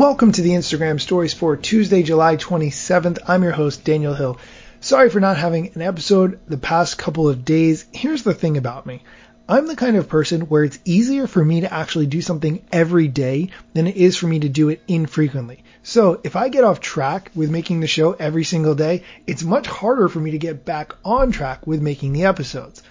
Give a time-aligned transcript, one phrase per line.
[0.00, 3.18] Welcome to the Instagram stories for Tuesday, July 27th.
[3.28, 4.38] I'm your host, Daniel Hill.
[4.80, 7.84] Sorry for not having an episode the past couple of days.
[7.92, 9.02] Here's the thing about me.
[9.46, 13.08] I'm the kind of person where it's easier for me to actually do something every
[13.08, 15.64] day than it is for me to do it infrequently.
[15.82, 19.66] So if I get off track with making the show every single day, it's much
[19.66, 22.82] harder for me to get back on track with making the episodes.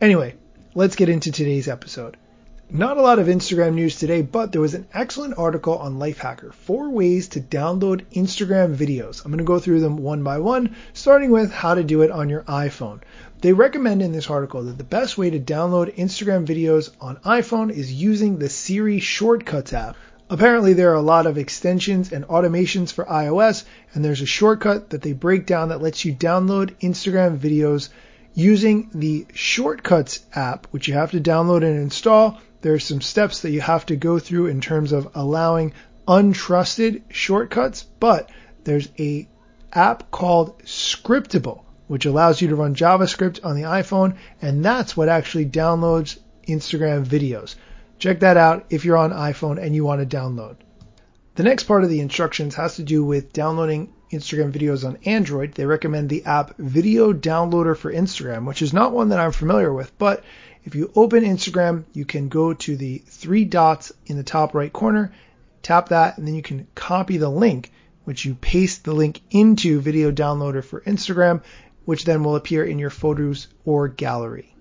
[0.00, 0.34] Anyway,
[0.74, 2.16] let's get into today's episode.
[2.70, 6.54] Not a lot of Instagram news today, but there was an excellent article on Lifehacker.
[6.54, 9.22] Four ways to download Instagram videos.
[9.22, 12.10] I'm going to go through them one by one, starting with how to do it
[12.10, 13.02] on your iPhone.
[13.42, 17.70] They recommend in this article that the best way to download Instagram videos on iPhone
[17.70, 19.96] is using the Siri Shortcuts app.
[20.30, 24.88] Apparently, there are a lot of extensions and automations for iOS, and there's a shortcut
[24.90, 27.90] that they break down that lets you download Instagram videos
[28.32, 33.50] using the Shortcuts app, which you have to download and install there's some steps that
[33.50, 35.72] you have to go through in terms of allowing
[36.08, 38.30] untrusted shortcuts, but
[38.64, 39.28] there's a
[39.72, 45.08] app called Scriptable, which allows you to run JavaScript on the iPhone, and that's what
[45.08, 47.56] actually downloads Instagram videos.
[47.98, 50.56] Check that out if you're on iPhone and you want to download.
[51.34, 55.52] The next part of the instructions has to do with downloading Instagram videos on Android.
[55.52, 59.72] They recommend the app Video Downloader for Instagram, which is not one that I'm familiar
[59.72, 60.22] with, but
[60.64, 64.72] if you open Instagram, you can go to the three dots in the top right
[64.72, 65.12] corner,
[65.62, 67.72] tap that, and then you can copy the link,
[68.04, 71.42] which you paste the link into Video Downloader for Instagram,
[71.84, 74.51] which then will appear in your photos or gallery.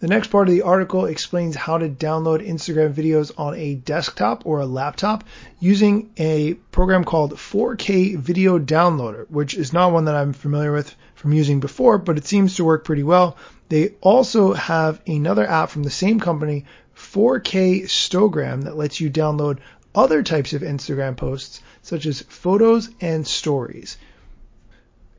[0.00, 4.44] The next part of the article explains how to download Instagram videos on a desktop
[4.44, 5.24] or a laptop
[5.60, 10.94] using a program called 4K Video Downloader, which is not one that I'm familiar with
[11.14, 13.36] from using before, but it seems to work pretty well.
[13.68, 16.64] They also have another app from the same company,
[16.96, 19.58] 4K Stogram, that lets you download
[19.94, 23.96] other types of Instagram posts, such as photos and stories.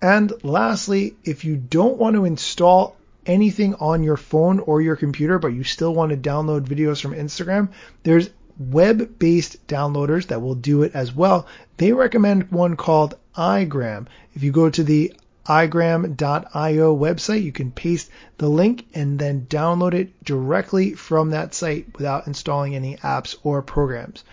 [0.01, 5.39] And lastly, if you don't want to install anything on your phone or your computer,
[5.39, 7.69] but you still want to download videos from Instagram,
[8.03, 11.47] there's web based downloaders that will do it as well.
[11.77, 14.07] They recommend one called iGram.
[14.33, 15.13] If you go to the
[15.45, 17.43] igram.io website.
[17.43, 22.75] You can paste the link and then download it directly from that site without installing
[22.75, 24.23] any apps or programs.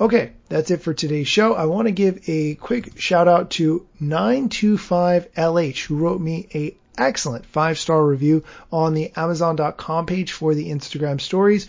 [0.00, 1.54] Okay, that's it for today's show.
[1.54, 7.46] I want to give a quick shout out to 925LH who wrote me a excellent
[7.46, 11.68] five star review on the Amazon.com page for the Instagram stories.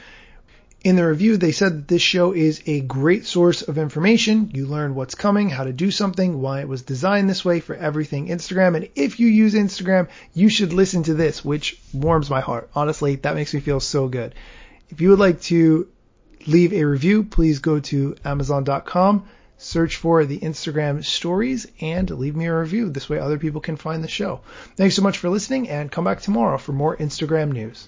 [0.81, 4.49] In the review, they said that this show is a great source of information.
[4.53, 7.75] You learn what's coming, how to do something, why it was designed this way for
[7.75, 8.77] everything Instagram.
[8.77, 12.69] And if you use Instagram, you should listen to this, which warms my heart.
[12.73, 14.35] Honestly, that makes me feel so good.
[14.89, 15.89] If you would like to
[16.47, 19.25] leave a review, please go to Amazon.com,
[19.59, 22.89] search for the Instagram stories, and leave me a review.
[22.89, 24.41] This way other people can find the show.
[24.75, 27.87] Thanks so much for listening, and come back tomorrow for more Instagram news.